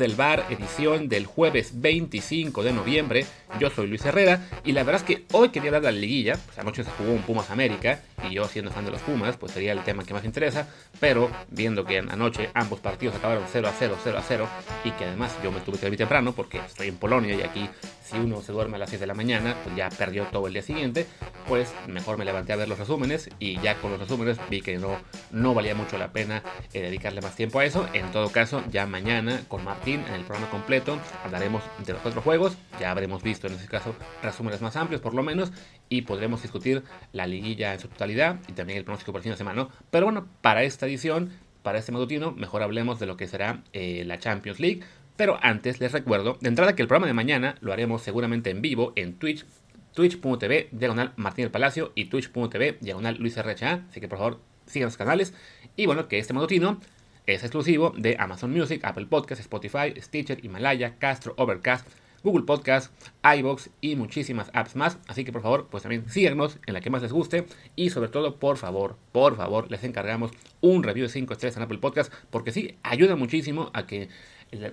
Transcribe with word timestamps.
Matutino 0.00 0.06
desde 0.06 0.12
el 0.12 0.16
bar, 0.16 0.46
edición 0.48 1.08
del 1.10 1.26
jueves 1.26 1.72
25 1.74 2.62
de 2.62 2.72
noviembre. 2.72 3.26
Yo 3.58 3.68
soy 3.68 3.86
Luis 3.86 4.04
Herrera 4.04 4.48
y 4.64 4.72
la 4.72 4.82
verdad 4.82 5.02
es 5.02 5.06
que 5.06 5.24
hoy 5.32 5.50
quería 5.50 5.68
hablar 5.68 5.82
de 5.82 5.92
la 5.92 5.98
liguilla. 5.98 6.38
Pues 6.46 6.58
anoche 6.58 6.84
se 6.84 6.90
jugó 6.92 7.12
un 7.12 7.20
Pumas 7.20 7.50
América 7.50 8.00
y 8.28 8.34
yo 8.34 8.46
siendo 8.46 8.70
fan 8.70 8.84
de 8.84 8.90
los 8.90 9.00
Pumas, 9.02 9.36
pues 9.36 9.52
sería 9.52 9.72
el 9.72 9.82
tema 9.84 10.04
que 10.04 10.14
más 10.14 10.24
interesa. 10.24 10.68
Pero 10.98 11.30
viendo 11.48 11.84
que 11.84 11.98
anoche 11.98 12.50
ambos 12.54 12.80
partidos 12.80 13.16
acabaron 13.16 13.44
0 13.50 13.68
a 13.68 13.72
0, 13.76 13.96
0 14.02 14.18
a 14.18 14.22
0 14.22 14.48
y 14.84 14.90
que 14.92 15.04
además 15.04 15.36
yo 15.42 15.52
me 15.52 15.60
tuve 15.60 15.78
que 15.78 15.88
ir 15.88 15.96
temprano 15.96 16.32
porque 16.32 16.58
estoy 16.58 16.88
en 16.88 16.96
Polonia 16.96 17.34
y 17.34 17.42
aquí 17.42 17.68
si 18.02 18.16
uno 18.18 18.42
se 18.42 18.52
duerme 18.52 18.76
a 18.76 18.80
las 18.80 18.90
6 18.90 19.00
de 19.00 19.06
la 19.06 19.14
mañana, 19.14 19.56
pues 19.62 19.76
ya 19.76 19.88
perdió 19.88 20.24
todo 20.26 20.48
el 20.48 20.52
día 20.52 20.62
siguiente, 20.62 21.06
pues 21.46 21.72
mejor 21.86 22.18
me 22.18 22.24
levanté 22.24 22.52
a 22.52 22.56
ver 22.56 22.68
los 22.68 22.78
resúmenes 22.78 23.30
y 23.38 23.60
ya 23.60 23.76
con 23.76 23.92
los 23.92 24.00
resúmenes 24.00 24.38
vi 24.50 24.60
que 24.60 24.78
no, 24.78 24.98
no 25.30 25.54
valía 25.54 25.74
mucho 25.74 25.96
la 25.96 26.12
pena 26.12 26.42
eh, 26.72 26.82
dedicarle 26.82 27.20
más 27.20 27.36
tiempo 27.36 27.60
a 27.60 27.64
eso. 27.64 27.88
En 27.92 28.10
todo 28.10 28.30
caso, 28.30 28.64
ya 28.70 28.86
mañana 28.86 29.42
con 29.48 29.64
Martín 29.64 30.04
en 30.08 30.14
el 30.14 30.22
programa 30.22 30.50
completo 30.50 30.98
hablaremos 31.24 31.62
de 31.86 31.92
los 31.92 32.04
otros 32.04 32.24
juegos, 32.24 32.56
ya 32.80 32.90
habremos 32.90 33.22
visto 33.22 33.46
en 33.46 33.54
ese 33.54 33.66
caso 33.66 33.94
resúmenes 34.22 34.60
más 34.60 34.76
amplios 34.76 35.00
por 35.00 35.14
lo 35.14 35.22
menos 35.22 35.52
y 35.90 36.02
podremos 36.02 36.40
discutir 36.40 36.82
la 37.12 37.26
liguilla 37.26 37.74
en 37.74 37.80
su 37.80 37.88
totalidad 37.88 38.40
y 38.48 38.52
también 38.52 38.78
el 38.78 38.84
pronóstico 38.84 39.12
por 39.12 39.18
el 39.18 39.24
fin 39.24 39.32
de 39.32 39.36
semana. 39.36 39.68
Pero 39.90 40.06
bueno, 40.06 40.26
para 40.40 40.62
esta 40.62 40.86
edición 40.86 41.30
para 41.62 41.78
este 41.78 41.92
matutino, 41.92 42.32
mejor 42.32 42.62
hablemos 42.62 42.98
de 42.98 43.06
lo 43.06 43.16
que 43.16 43.26
será 43.26 43.62
eh, 43.72 44.04
la 44.06 44.18
Champions 44.18 44.60
League. 44.60 44.80
Pero 45.16 45.38
antes 45.42 45.80
les 45.80 45.92
recuerdo 45.92 46.38
de 46.40 46.48
entrada 46.48 46.74
que 46.74 46.82
el 46.82 46.88
programa 46.88 47.06
de 47.06 47.12
mañana 47.12 47.56
lo 47.60 47.72
haremos 47.72 48.02
seguramente 48.02 48.48
en 48.50 48.62
vivo 48.62 48.94
en 48.96 49.18
Twitch, 49.18 49.44
twitch.tv 49.92 50.68
diagonal 50.72 51.12
Martín 51.16 51.44
del 51.44 51.52
Palacio 51.52 51.92
y 51.94 52.06
twitch.tv 52.06 52.78
diagonal 52.80 53.16
Luis 53.18 53.36
RHA. 53.36 53.84
Así 53.90 54.00
que 54.00 54.08
por 54.08 54.18
favor 54.18 54.40
sigan 54.64 54.86
los 54.86 54.96
canales. 54.96 55.34
Y 55.76 55.84
bueno, 55.84 56.08
que 56.08 56.18
este 56.18 56.32
matutino 56.32 56.80
es 57.26 57.42
exclusivo 57.42 57.92
de 57.96 58.16
Amazon 58.18 58.50
Music, 58.50 58.80
Apple 58.82 59.06
Podcasts, 59.06 59.44
Spotify, 59.44 59.92
Stitcher, 60.00 60.42
Himalaya, 60.42 60.94
Castro, 60.98 61.34
Overcast, 61.36 61.86
Google 62.22 62.44
Podcast, 62.44 62.92
iBox 63.22 63.70
y 63.80 63.96
muchísimas 63.96 64.50
apps 64.52 64.76
más. 64.76 64.98
Así 65.08 65.24
que 65.24 65.32
por 65.32 65.42
favor, 65.42 65.68
pues 65.70 65.82
también 65.82 66.08
síganos 66.08 66.58
en 66.66 66.74
la 66.74 66.80
que 66.80 66.90
más 66.90 67.02
les 67.02 67.12
guste. 67.12 67.46
Y 67.76 67.90
sobre 67.90 68.08
todo, 68.08 68.36
por 68.36 68.56
favor, 68.56 68.96
por 69.12 69.36
favor, 69.36 69.70
les 69.70 69.84
encargamos 69.84 70.30
un 70.60 70.82
review 70.82 71.06
de 71.06 71.12
5 71.12 71.32
estrellas 71.32 71.56
en 71.56 71.62
Apple 71.62 71.78
Podcast. 71.78 72.12
Porque 72.30 72.52
sí, 72.52 72.76
ayuda 72.82 73.16
muchísimo 73.16 73.70
a 73.72 73.86
que 73.86 74.08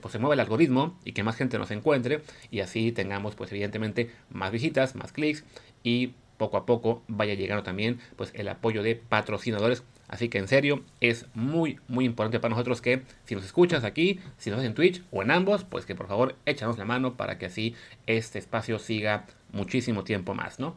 pues 0.01 0.11
se 0.11 0.19
mueve 0.19 0.33
el 0.33 0.39
algoritmo 0.39 0.97
y 1.05 1.13
que 1.13 1.23
más 1.23 1.35
gente 1.35 1.57
nos 1.59 1.71
encuentre 1.71 2.21
y 2.49 2.61
así 2.61 2.91
tengamos 2.91 3.35
pues 3.35 3.51
evidentemente 3.51 4.11
más 4.31 4.51
visitas, 4.51 4.95
más 4.95 5.11
clics 5.11 5.43
y 5.83 6.13
poco 6.37 6.57
a 6.57 6.65
poco 6.65 7.03
vaya 7.07 7.33
llegando 7.33 7.63
también 7.63 7.99
pues 8.15 8.31
el 8.33 8.47
apoyo 8.47 8.83
de 8.83 8.95
patrocinadores. 8.95 9.83
Así 10.07 10.29
que 10.29 10.37
en 10.37 10.47
serio 10.47 10.83
es 11.01 11.25
muy 11.33 11.79
muy 11.87 12.05
importante 12.05 12.39
para 12.39 12.51
nosotros 12.51 12.81
que 12.81 13.03
si 13.25 13.35
nos 13.35 13.45
escuchas 13.45 13.83
aquí, 13.83 14.19
si 14.37 14.49
nos 14.49 14.59
ves 14.59 14.67
en 14.67 14.73
Twitch 14.73 15.03
o 15.11 15.21
en 15.21 15.31
ambos, 15.31 15.63
pues 15.63 15.85
que 15.85 15.95
por 15.95 16.07
favor 16.07 16.35
échanos 16.45 16.77
la 16.77 16.85
mano 16.85 17.17
para 17.17 17.37
que 17.37 17.47
así 17.47 17.75
este 18.05 18.39
espacio 18.39 18.79
siga 18.79 19.25
muchísimo 19.51 20.03
tiempo 20.03 20.33
más, 20.33 20.59
¿no? 20.59 20.75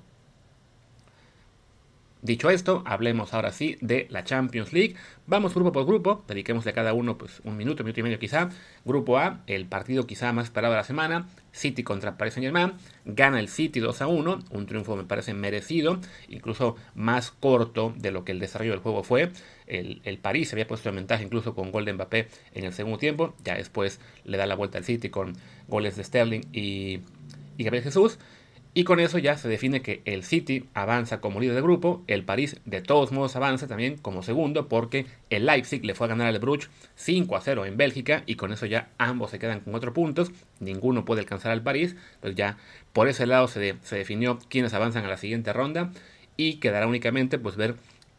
Dicho 2.23 2.51
esto, 2.51 2.83
hablemos 2.85 3.33
ahora 3.33 3.51
sí 3.51 3.79
de 3.81 4.07
la 4.11 4.25
Champions 4.25 4.75
League. 4.75 4.95
Vamos 5.27 5.55
grupo 5.55 5.73
por 5.73 5.87
grupo, 5.87 6.23
dediquemos 6.29 6.67
a 6.67 6.73
cada 6.75 6.93
uno 6.93 7.17
pues, 7.17 7.41
un 7.45 7.57
minuto, 7.57 7.83
minuto 7.83 8.01
y 8.01 8.03
medio 8.03 8.19
quizá. 8.19 8.51
Grupo 8.85 9.17
A, 9.17 9.41
el 9.47 9.65
partido 9.65 10.07
quizá 10.07 10.31
más 10.35 10.45
esperado 10.45 10.75
de 10.75 10.79
la 10.79 10.85
semana, 10.85 11.29
City 11.51 11.83
contra 11.83 12.19
Paris 12.19 12.35
Saint 12.35 12.45
Germain. 12.45 12.75
Gana 13.07 13.41
el 13.41 13.49
City 13.49 13.81
2 13.81 14.03
a 14.03 14.07
1, 14.07 14.39
un 14.51 14.67
triunfo 14.67 14.97
me 14.97 15.05
parece 15.05 15.33
merecido, 15.33 15.99
incluso 16.29 16.77
más 16.95 17.31
corto 17.31 17.95
de 17.97 18.11
lo 18.11 18.23
que 18.23 18.33
el 18.33 18.39
desarrollo 18.39 18.73
del 18.73 18.81
juego 18.81 19.03
fue. 19.03 19.33
El, 19.67 20.03
el 20.05 20.19
París 20.19 20.51
se 20.51 20.57
había 20.57 20.67
puesto 20.67 20.91
en 20.91 20.97
ventaja 20.97 21.23
incluso 21.23 21.55
con 21.55 21.73
gol 21.73 21.87
de 21.87 21.95
Mbappé 21.95 22.29
en 22.53 22.65
el 22.65 22.75
segundo 22.75 22.99
tiempo, 22.99 23.35
ya 23.45 23.55
después 23.55 23.99
le 24.25 24.37
da 24.37 24.45
la 24.45 24.57
vuelta 24.57 24.77
al 24.77 24.85
City 24.85 25.09
con 25.09 25.33
goles 25.69 25.97
de 25.97 26.05
Sterling 26.05 26.43
y, 26.53 27.01
y 27.57 27.65
Gabriel 27.65 27.85
Jesús. 27.85 28.19
Y 28.73 28.85
con 28.85 29.01
eso 29.01 29.19
ya 29.19 29.37
se 29.37 29.49
define 29.49 29.83
que 29.83 30.01
el 30.05 30.23
City 30.23 30.65
avanza 30.75 31.21
como 31.21 31.41
líder 31.41 31.57
de 31.57 31.63
grupo, 31.63 32.05
el 32.07 32.23
París 32.23 32.61
de 32.65 32.81
todos 32.81 33.11
modos 33.11 33.35
avanza 33.35 33.67
también 33.67 33.97
como 33.97 34.23
segundo 34.23 34.69
porque 34.69 35.07
el 35.29 35.47
Leipzig 35.47 35.85
le 35.85 35.95
fue 35.95 36.07
a 36.07 36.11
ganar 36.11 36.29
al 36.29 36.39
Bruges 36.39 36.71
5 36.95 37.35
a 37.35 37.41
0 37.41 37.67
en 37.67 37.77
Bélgica 37.77 38.23
y 38.27 38.37
con 38.37 38.53
eso 38.53 38.67
ya 38.67 38.89
ambos 38.97 39.33
se 39.33 39.41
quedan 39.41 39.61
con 39.61 39.73
4 39.73 39.93
puntos, 39.93 40.31
ninguno 40.61 41.05
puede 41.05 41.23
alcanzar 41.23 41.51
al 41.51 41.65
París, 41.65 41.97
pues 42.21 42.37
ya 42.37 42.59
por 42.93 43.09
ese 43.09 43.27
lado 43.27 43.49
se, 43.49 43.75
se 43.83 43.97
definió 43.97 44.39
quiénes 44.49 44.73
avanzan 44.73 45.05
a 45.05 45.09
la 45.09 45.17
siguiente 45.17 45.53
ronda 45.53 45.91
y 46.37 46.55
quedará 46.55 46.87
únicamente 46.87 47.41
pues 47.41 47.57
ver 47.57 47.75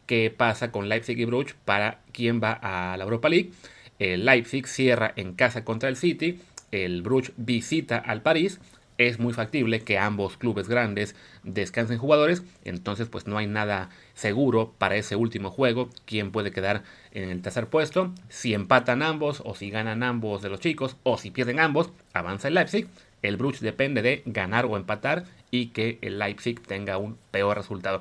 qué 0.06 0.30
pasa 0.36 0.70
con 0.70 0.90
Leipzig 0.90 1.18
y 1.18 1.24
Bruges 1.24 1.56
para 1.64 2.00
quién 2.12 2.42
va 2.42 2.52
a 2.52 2.94
la 2.98 3.04
Europa 3.04 3.30
League. 3.30 3.52
El 3.98 4.26
Leipzig 4.26 4.66
cierra 4.66 5.14
en 5.16 5.32
casa 5.32 5.64
contra 5.64 5.88
el 5.88 5.96
City, 5.96 6.40
el 6.72 7.00
Bruges 7.00 7.32
visita 7.38 7.96
al 7.96 8.20
París 8.20 8.60
es 9.08 9.18
muy 9.18 9.32
factible 9.32 9.80
que 9.80 9.98
ambos 9.98 10.36
clubes 10.36 10.68
grandes 10.68 11.14
descansen 11.42 11.98
jugadores, 11.98 12.42
entonces 12.64 13.08
pues 13.08 13.26
no 13.26 13.38
hay 13.38 13.46
nada 13.46 13.90
seguro 14.14 14.74
para 14.78 14.96
ese 14.96 15.16
último 15.16 15.50
juego, 15.50 15.90
quién 16.04 16.30
puede 16.30 16.50
quedar 16.50 16.82
en 17.12 17.30
el 17.30 17.42
tercer 17.42 17.68
puesto, 17.68 18.12
si 18.28 18.54
empatan 18.54 19.02
ambos 19.02 19.42
o 19.44 19.54
si 19.54 19.70
ganan 19.70 20.02
ambos 20.02 20.42
de 20.42 20.48
los 20.48 20.60
chicos 20.60 20.96
o 21.02 21.18
si 21.18 21.30
pierden 21.30 21.60
ambos, 21.60 21.90
avanza 22.12 22.48
el 22.48 22.54
Leipzig, 22.54 22.88
el 23.22 23.36
Bruges 23.36 23.60
depende 23.60 24.02
de 24.02 24.22
ganar 24.26 24.66
o 24.66 24.76
empatar 24.76 25.24
y 25.50 25.66
que 25.66 25.98
el 26.02 26.18
Leipzig 26.18 26.60
tenga 26.60 26.98
un 26.98 27.16
peor 27.30 27.56
resultado. 27.56 28.00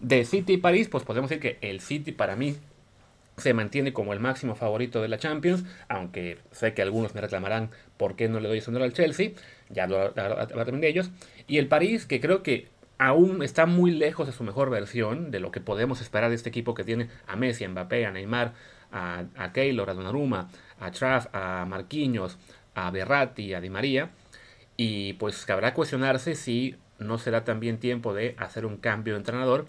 De 0.00 0.24
City 0.24 0.54
y 0.54 0.58
París, 0.58 0.88
pues 0.88 1.04
podemos 1.04 1.30
decir 1.30 1.40
que 1.40 1.58
el 1.66 1.80
City 1.80 2.12
para 2.12 2.36
mí 2.36 2.56
se 3.36 3.52
mantiene 3.52 3.92
como 3.92 4.12
el 4.12 4.20
máximo 4.20 4.54
favorito 4.54 5.02
de 5.02 5.08
la 5.08 5.18
Champions, 5.18 5.64
aunque 5.88 6.38
sé 6.52 6.74
que 6.74 6.82
algunos 6.82 7.14
me 7.14 7.20
reclamarán 7.20 7.70
por 7.96 8.16
qué 8.16 8.28
no 8.28 8.40
le 8.40 8.48
doy 8.48 8.58
ese 8.58 8.70
honor 8.70 8.82
al 8.82 8.92
Chelsea, 8.92 9.32
ya 9.68 9.84
hablo 9.84 10.12
también 10.12 10.80
de 10.80 10.88
ellos, 10.88 11.10
y 11.46 11.58
el 11.58 11.68
París, 11.68 12.06
que 12.06 12.20
creo 12.20 12.42
que 12.42 12.68
aún 12.98 13.42
está 13.42 13.66
muy 13.66 13.90
lejos 13.90 14.26
de 14.26 14.32
su 14.32 14.42
mejor 14.42 14.70
versión, 14.70 15.30
de 15.30 15.40
lo 15.40 15.50
que 15.50 15.60
podemos 15.60 16.00
esperar 16.00 16.30
de 16.30 16.36
este 16.36 16.48
equipo 16.48 16.74
que 16.74 16.84
tiene 16.84 17.08
a 17.26 17.36
Messi, 17.36 17.64
a 17.64 17.68
Mbappé, 17.68 18.06
a 18.06 18.10
Neymar, 18.10 18.54
a, 18.90 19.24
a 19.36 19.52
Keylor, 19.52 19.90
a 19.90 19.94
Donnarumma, 19.94 20.48
a 20.80 20.90
Traff, 20.90 21.26
a 21.32 21.66
Marquinhos, 21.66 22.38
a 22.74 22.90
Berratti, 22.90 23.52
a 23.52 23.60
Di 23.60 23.70
María, 23.70 24.10
y 24.76 25.14
pues 25.14 25.44
cabrá 25.44 25.74
cuestionarse 25.74 26.34
si 26.34 26.76
no 26.98 27.18
será 27.18 27.44
también 27.44 27.78
tiempo 27.78 28.14
de 28.14 28.34
hacer 28.38 28.64
un 28.64 28.78
cambio 28.78 29.14
de 29.14 29.18
entrenador, 29.18 29.66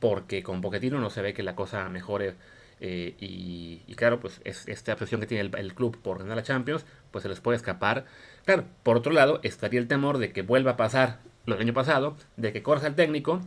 porque 0.00 0.42
con 0.42 0.60
Pochettino 0.60 0.98
no 0.98 1.10
se 1.10 1.22
ve 1.22 1.34
que 1.34 1.42
la 1.42 1.54
cosa 1.54 1.88
mejore. 1.88 2.34
Eh, 2.82 3.14
y, 3.20 3.94
claro, 3.94 4.20
pues 4.20 4.40
es, 4.44 4.66
esta 4.66 4.94
obsesión 4.94 5.20
que 5.20 5.26
tiene 5.26 5.50
el, 5.54 5.74
club 5.74 5.98
por 6.00 6.18
ganar 6.18 6.38
la 6.38 6.42
Champions, 6.42 6.86
pues 7.10 7.22
se 7.22 7.28
les 7.28 7.40
puede 7.40 7.56
escapar. 7.56 8.06
Claro, 8.46 8.64
por 8.82 8.96
otro 8.96 9.12
lado, 9.12 9.38
estaría 9.42 9.78
el 9.78 9.86
temor 9.86 10.18
de 10.18 10.32
que 10.32 10.42
vuelva 10.42 10.72
a 10.72 10.76
pasar 10.76 11.18
lo 11.44 11.54
del 11.54 11.64
año 11.64 11.74
pasado, 11.74 12.16
de 12.36 12.52
que 12.52 12.62
corra 12.62 12.88
el 12.88 12.94
técnico, 12.94 13.42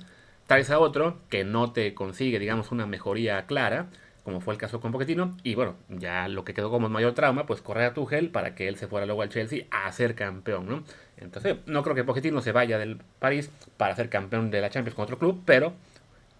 traes 0.45 0.69
a 0.69 0.79
otro 0.79 1.17
que 1.29 1.43
no 1.43 1.71
te 1.73 1.95
consigue, 1.95 2.37
digamos, 2.37 2.71
una 2.71 2.85
mejoría 2.85 3.45
clara, 3.47 3.87
como 4.23 4.39
fue 4.39 4.53
el 4.53 4.59
caso 4.59 4.79
con 4.79 4.91
Pochettino, 4.91 5.35
y 5.43 5.55
bueno, 5.55 5.75
ya 5.89 6.27
lo 6.27 6.45
que 6.45 6.53
quedó 6.53 6.69
como 6.69 6.87
mayor 6.87 7.13
trauma, 7.13 7.47
pues 7.47 7.61
correr 7.61 7.85
a 7.85 7.93
Tuchel 7.93 8.29
para 8.29 8.53
que 8.53 8.67
él 8.67 8.77
se 8.77 8.87
fuera 8.87 9.07
luego 9.07 9.23
al 9.23 9.29
Chelsea 9.29 9.65
a 9.71 9.91
ser 9.91 10.13
campeón, 10.15 10.67
¿no? 10.67 10.83
Entonces, 11.17 11.57
no 11.65 11.81
creo 11.81 11.95
que 11.95 12.03
Pochettino 12.03 12.41
se 12.41 12.51
vaya 12.51 12.77
del 12.77 12.99
París 13.19 13.49
para 13.77 13.95
ser 13.95 14.09
campeón 14.09 14.51
de 14.51 14.61
la 14.61 14.69
Champions 14.69 14.95
con 14.95 15.03
otro 15.03 15.17
club, 15.17 15.41
pero 15.45 15.73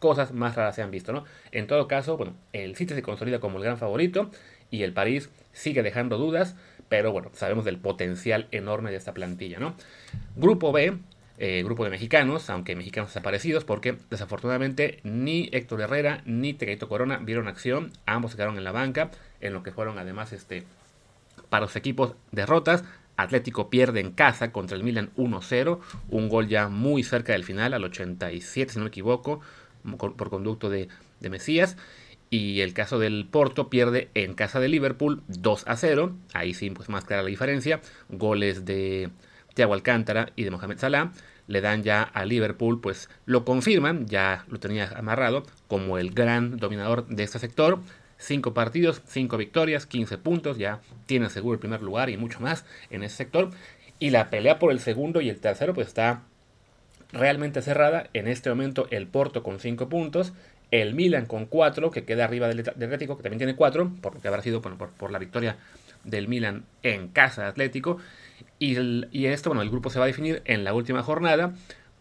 cosas 0.04 0.34
más 0.34 0.58
raras 0.58 0.76
se 0.76 0.82
han 0.82 0.92
visto, 0.92 1.14
¿no? 1.14 1.24
En 1.54 1.66
todo 1.66 1.88
caso, 1.88 2.18
bueno, 2.18 2.36
el 2.52 2.76
City 2.76 2.94
se 2.94 3.02
consolida 3.02 3.40
como 3.40 3.58
el 3.58 3.64
gran 3.64 3.78
favorito 3.78 4.30
y 4.70 4.84
el 4.84 4.92
París 4.92 5.30
sigue 5.54 5.82
dejando 5.82 6.18
dudas, 6.18 6.58
pero 6.90 7.14
bueno, 7.14 7.30
sabemos 7.32 7.64
del 7.64 7.78
potencial 7.78 8.50
enorme 8.52 8.92
de 8.92 8.98
esta 8.98 9.14
plantilla, 9.14 9.60
¿no? 9.60 9.76
Grupo 10.36 10.74
B, 10.74 10.98
eh, 11.38 11.64
grupo 11.64 11.86
de 11.86 11.90
mexicanos, 11.90 12.50
aunque 12.50 12.76
mexicanos 12.76 13.12
desaparecidos, 13.12 13.64
porque 13.64 13.96
desafortunadamente 14.10 15.00
ni 15.04 15.48
Héctor 15.54 15.80
Herrera 15.80 16.22
ni 16.26 16.54
Tegaito 16.54 16.90
Corona 16.90 17.20
vieron 17.20 17.48
acción, 17.48 17.94
ambos 18.06 18.32
se 18.32 18.36
quedaron 18.36 18.58
en 18.58 18.66
la 18.66 18.74
banca, 18.74 19.10
en 19.40 19.54
lo 19.54 19.64
que 19.64 19.72
fueron 19.72 20.00
además 20.00 20.34
este, 20.34 20.66
para 21.48 21.62
los 21.62 21.78
equipos 21.78 22.16
derrotas. 22.34 22.84
Atlético 23.16 23.70
pierde 23.70 24.02
en 24.02 24.12
casa 24.12 24.52
contra 24.52 24.76
el 24.76 24.84
Milan 24.84 25.12
1-0, 25.16 25.80
un 26.10 26.28
gol 26.28 26.50
ya 26.50 26.68
muy 26.68 27.04
cerca 27.04 27.32
del 27.32 27.46
final, 27.46 27.74
al 27.74 27.86
87 27.86 28.74
si 28.74 28.80
no 28.80 28.86
me 28.86 28.90
equivoco, 28.90 29.40
por 29.98 30.30
conducto 30.30 30.70
de, 30.70 30.88
Mesías. 31.22 31.78
Y 32.30 32.62
el 32.62 32.74
caso 32.74 32.98
del 33.00 33.28
Porto 33.30 33.70
pierde 33.70 34.10
en 34.16 34.34
casa 34.34 34.60
de 34.60 34.68
Liverpool 34.68 35.22
2 35.28 35.64
a 35.68 35.78
0. 35.78 36.16
Ahí 36.34 36.54
sí, 36.54 36.70
pues 36.72 36.90
más 36.90 37.06
clara 37.06 37.24
la 37.24 37.30
diferencia. 37.30 37.80
Goles 38.10 38.66
de 38.66 39.10
Thiago 39.54 39.74
Alcántara 39.74 40.32
y 40.36 40.44
de 40.44 40.52
Mohamed 40.52 40.80
Salah. 40.80 41.12
Le 41.48 41.62
dan 41.62 41.84
ya 41.84 42.02
a 42.02 42.26
Liverpool, 42.26 42.82
pues 42.82 43.10
lo 43.26 43.46
confirman, 43.46 44.08
ya 44.08 44.46
lo 44.48 44.60
tenía 44.60 44.90
amarrado 44.96 45.44
como 45.68 45.98
el 45.98 46.12
gran 46.12 46.58
dominador 46.58 47.06
de 47.08 47.24
este 47.24 47.40
sector. 47.40 47.80
5 48.18 48.54
partidos, 48.54 49.02
5 49.06 49.38
victorias, 49.38 49.86
15 49.86 50.18
puntos, 50.18 50.58
ya 50.58 50.80
tiene 51.06 51.30
seguro 51.30 51.56
el 51.56 51.60
primer 51.60 51.82
lugar 51.82 52.10
y 52.10 52.18
mucho 52.18 52.40
más 52.40 52.66
en 52.90 53.04
ese 53.04 53.18
sector. 53.18 53.52
Y 54.00 54.10
la 54.10 54.30
pelea 54.30 54.60
por 54.60 54.72
el 54.72 54.80
segundo 54.80 55.22
y 55.22 55.30
el 55.30 55.40
tercero 55.40 55.74
pues 55.74 55.88
está 55.88 56.24
realmente 57.14 57.62
cerrada. 57.62 58.10
En 58.14 58.28
este 58.28 58.50
momento 58.50 58.88
el 58.92 59.08
Porto 59.08 59.44
con 59.44 59.60
5 59.60 59.88
puntos, 59.88 60.34
el 60.72 60.94
Milan 60.94 61.26
con 61.26 61.46
4, 61.46 61.92
que 61.92 62.04
queda 62.04 62.26
arriba 62.26 62.48
del, 62.48 62.60
Atlético, 62.60 63.16
que 63.16 63.24
también 63.24 63.38
tiene 63.38 63.56
4, 63.56 63.92
porque 64.02 64.28
habrá 64.28 64.42
sido 64.42 64.62
por, 64.62 65.12
la 65.12 65.20
victoria 65.20 65.58
del 66.04 66.28
Milan 66.28 66.66
en 66.82 67.08
casa 67.08 67.44
de 67.44 67.48
Atlético. 67.48 67.98
Y, 68.60 68.78
y 69.12 69.28
esto, 69.28 69.50
bueno, 69.50 69.62
el 69.62 69.70
grupo 69.70 69.90
se 69.90 70.00
va 70.00 70.06
a 70.06 70.08
definir 70.08 70.42
en 70.46 70.64
la 70.64 70.74
última 70.74 71.04
jornada 71.04 71.54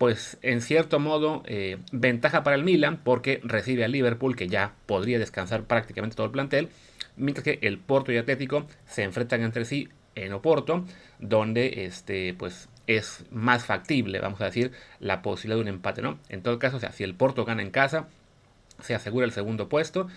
pues 0.02 0.36
en 0.42 0.62
cierto 0.62 0.98
modo 0.98 1.44
eh, 1.46 1.78
ventaja 1.92 2.42
para 2.42 2.56
el 2.56 2.64
Milan 2.64 2.98
porque 3.04 3.40
recibe 3.44 3.84
al 3.84 3.92
Liverpool 3.92 4.34
que 4.34 4.48
ya 4.48 4.74
podría 4.86 5.20
descansar 5.20 5.62
prácticamente 5.62 6.16
todo 6.16 6.26
el 6.26 6.32
plantel, 6.32 6.70
mientras 7.14 7.44
que 7.44 7.60
el 7.62 7.78
Porto 7.78 8.10
y 8.10 8.16
Atlético 8.16 8.66
se 8.84 9.04
enfrentan 9.04 9.42
entre 9.42 9.64
sí 9.64 9.90
en 10.16 10.32
Oporto, 10.32 10.84
donde 11.20 11.84
este, 11.84 12.34
pues, 12.34 12.68
es 12.96 13.24
más 13.30 13.64
factible, 13.64 14.20
vamos 14.20 14.40
a 14.40 14.46
decir, 14.46 14.72
la 15.00 15.22
posibilidad 15.22 15.56
de 15.56 15.62
un 15.62 15.68
empate, 15.68 16.02
¿no? 16.02 16.18
En 16.28 16.42
todo 16.42 16.58
caso, 16.58 16.76
o 16.76 16.80
sea, 16.80 16.92
si 16.92 17.04
el 17.04 17.14
Porto 17.14 17.44
gana 17.44 17.62
en 17.62 17.70
casa, 17.70 18.08
se 18.80 18.94
asegura 18.94 19.26
el 19.26 19.32
segundo 19.32 19.68
puesto. 19.68 20.08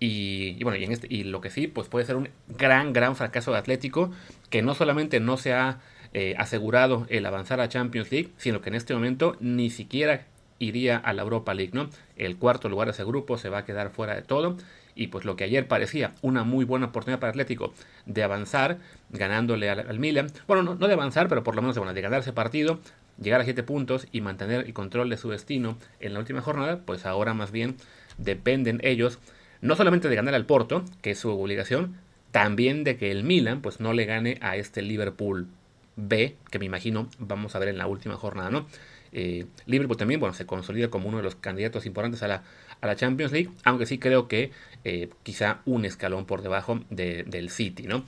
Y, 0.00 0.62
bueno, 0.62 0.78
y, 0.78 0.84
en 0.84 0.92
este, 0.92 1.06
y 1.08 1.24
lo 1.24 1.40
que 1.40 1.50
sí, 1.50 1.66
pues 1.66 1.88
puede 1.88 2.04
ser 2.04 2.16
un 2.16 2.28
gran, 2.48 2.92
gran 2.92 3.16
fracaso 3.16 3.52
de 3.52 3.58
Atlético, 3.58 4.10
que 4.50 4.60
no 4.62 4.74
solamente 4.74 5.20
no 5.20 5.36
se 5.36 5.54
ha 5.54 5.80
eh, 6.12 6.34
asegurado 6.38 7.06
el 7.08 7.24
avanzar 7.26 7.60
a 7.60 7.68
Champions 7.68 8.10
League, 8.10 8.30
sino 8.36 8.60
que 8.60 8.68
en 8.70 8.74
este 8.74 8.94
momento 8.94 9.36
ni 9.40 9.70
siquiera 9.70 10.26
iría 10.58 10.96
a 10.96 11.12
la 11.12 11.22
Europa 11.22 11.54
League, 11.54 11.72
¿no? 11.74 11.90
El 12.16 12.36
cuarto 12.36 12.68
lugar 12.68 12.88
de 12.88 12.92
ese 12.92 13.04
grupo 13.04 13.38
se 13.38 13.48
va 13.48 13.58
a 13.58 13.64
quedar 13.64 13.90
fuera 13.90 14.14
de 14.14 14.22
todo 14.22 14.56
y 14.94 15.08
pues 15.08 15.24
lo 15.24 15.36
que 15.36 15.44
ayer 15.44 15.66
parecía 15.66 16.12
una 16.22 16.44
muy 16.44 16.64
buena 16.64 16.86
oportunidad 16.86 17.20
para 17.20 17.30
Atlético 17.30 17.72
de 18.06 18.22
avanzar, 18.22 18.78
ganándole 19.10 19.70
al, 19.70 19.98
Milan, 19.98 20.28
bueno, 20.46 20.62
no, 20.62 20.86
de 20.86 20.92
avanzar, 20.92 21.28
pero 21.28 21.42
por 21.42 21.56
lo 21.56 21.62
menos 21.62 21.76
de 21.76 22.00
ganar 22.02 22.20
ese 22.20 22.32
partido, 22.32 22.78
llegar 23.20 23.40
a 23.40 23.44
7 23.44 23.62
puntos 23.62 24.06
y 24.12 24.20
mantener 24.20 24.66
el 24.66 24.74
control 24.74 25.10
de 25.10 25.16
su 25.16 25.30
destino 25.30 25.76
en 26.00 26.14
la 26.14 26.20
última 26.20 26.40
jornada, 26.40 26.80
pues 26.84 27.06
ahora 27.06 27.34
más 27.34 27.50
bien 27.50 27.76
dependen 28.18 28.80
ellos 28.82 29.18
no 29.60 29.76
solamente 29.76 30.08
de 30.08 30.16
ganar 30.16 30.34
al 30.34 30.46
Porto, 30.46 30.84
que 31.00 31.12
es 31.12 31.18
su 31.18 31.30
obligación, 31.30 31.96
también 32.30 32.84
de 32.84 32.96
que 32.96 33.10
el 33.10 33.24
Milan 33.24 33.62
pues 33.62 33.80
no 33.80 33.92
le 33.92 34.04
gane 34.04 34.38
a 34.42 34.56
este 34.56 34.82
Liverpool 34.82 35.48
B, 35.96 36.36
que 36.50 36.58
me 36.58 36.66
imagino 36.66 37.08
vamos 37.18 37.54
a 37.54 37.58
ver 37.58 37.68
en 37.68 37.78
la 37.78 37.86
última 37.86 38.16
jornada, 38.16 38.50
¿no? 38.50 38.66
Eh, 39.12 39.46
Liverpool 39.66 39.96
también, 39.96 40.18
bueno, 40.18 40.34
se 40.34 40.44
consolida 40.44 40.90
como 40.90 41.08
uno 41.08 41.18
de 41.18 41.22
los 41.22 41.36
candidatos 41.36 41.86
importantes 41.86 42.22
a 42.24 42.28
la, 42.28 42.42
a 42.80 42.86
la 42.86 42.96
Champions 42.96 43.32
League, 43.32 43.48
aunque 43.62 43.86
sí 43.86 43.98
creo 43.98 44.26
que 44.26 44.50
eh, 44.84 45.10
quizá 45.22 45.60
un 45.64 45.84
escalón 45.84 46.26
por 46.26 46.42
debajo 46.42 46.80
del 46.90 47.50
City, 47.50 47.84
¿no? 47.84 48.04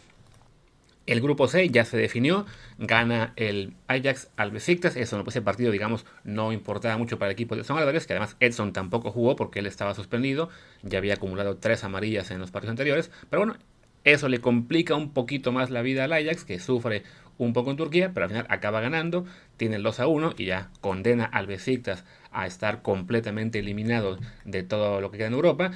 El 1.06 1.20
grupo 1.20 1.46
C 1.46 1.69
ya 1.69 1.84
se 1.84 1.96
definió, 1.96 2.46
gana 2.78 3.32
el 3.37 3.75
Ajax 3.87 4.28
al 4.37 4.50
Besiktas, 4.50 4.96
eso 4.96 5.17
no 5.17 5.23
pues 5.23 5.37
el 5.37 5.44
partido 5.44 5.70
digamos 5.70 6.05
no 6.25 6.52
importaba 6.52 6.99
mucho 6.99 7.17
para 7.17 7.31
el 7.31 7.34
equipo 7.34 7.55
de 7.55 7.61
Edson 7.61 7.78
Álvarez, 7.78 8.08
que 8.08 8.12
además 8.12 8.37
Edson 8.40 8.73
tampoco 8.73 9.12
jugó 9.12 9.37
porque 9.37 9.61
él 9.61 9.67
estaba 9.67 9.94
suspendido, 9.94 10.49
ya 10.82 10.99
había 10.99 11.14
acumulado 11.14 11.58
tres 11.58 11.84
amarillas 11.84 12.32
en 12.32 12.40
los 12.40 12.50
partidos 12.50 12.73
anteriores, 12.73 13.12
pero 13.31 13.43
bueno, 13.43 13.56
eso 14.02 14.29
le 14.29 14.40
complica 14.40 14.96
un 14.96 15.12
poquito 15.12 15.52
más 15.52 15.70
la 15.70 15.82
vida 15.82 16.05
al 16.05 16.12
Ajax, 16.12 16.44
que 16.44 16.58
sufre 16.58 17.05
un 17.38 17.52
poco 17.52 17.70
en 17.70 17.76
Turquía, 17.76 18.12
pero 18.12 18.25
al 18.25 18.31
final 18.31 18.46
acaba 18.49 18.81
ganando, 18.81 19.26
tiene 19.56 19.76
el 19.76 19.82
2 19.82 20.00
a 20.00 20.06
1 20.06 20.34
y 20.38 20.46
ya 20.46 20.70
condena 20.81 21.25
al 21.25 21.46
Besiktas 21.46 22.05
a 22.32 22.46
estar 22.46 22.82
completamente 22.82 23.58
eliminado 23.58 24.19
de 24.44 24.62
todo 24.62 25.00
lo 25.00 25.11
que 25.11 25.19
queda 25.19 25.29
en 25.29 25.34
Europa. 25.34 25.70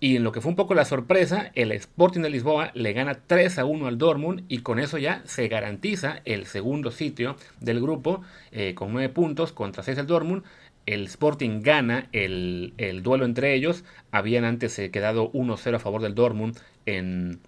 Y 0.00 0.16
en 0.16 0.22
lo 0.22 0.30
que 0.30 0.40
fue 0.40 0.50
un 0.50 0.56
poco 0.56 0.74
la 0.74 0.84
sorpresa, 0.84 1.50
el 1.54 1.72
Sporting 1.72 2.20
de 2.20 2.30
Lisboa 2.30 2.70
le 2.74 2.92
gana 2.92 3.18
3 3.26 3.58
a 3.58 3.64
1 3.64 3.86
al 3.88 3.98
Dortmund 3.98 4.44
y 4.48 4.58
con 4.58 4.78
eso 4.78 4.96
ya 4.96 5.22
se 5.24 5.48
garantiza 5.48 6.22
el 6.24 6.46
segundo 6.46 6.92
sitio 6.92 7.36
del 7.60 7.80
grupo 7.80 8.22
eh, 8.52 8.74
con 8.74 8.92
9 8.92 9.08
puntos 9.08 9.52
contra 9.52 9.82
6 9.82 9.98
el 9.98 10.06
Dortmund. 10.06 10.44
El 10.86 11.04
Sporting 11.06 11.62
gana 11.62 12.08
el, 12.12 12.74
el 12.78 13.02
duelo 13.02 13.24
entre 13.24 13.54
ellos. 13.54 13.84
Habían 14.12 14.44
antes 14.44 14.78
eh, 14.78 14.90
quedado 14.92 15.32
1-0 15.32 15.74
a 15.74 15.78
favor 15.80 16.00
del 16.00 16.14
Dortmund 16.14 16.56
en, 16.86 17.40